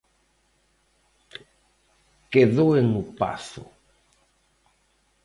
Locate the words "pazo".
3.19-3.63